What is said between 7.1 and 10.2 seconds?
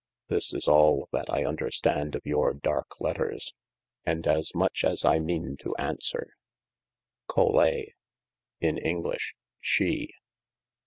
Colei: in english: SHE.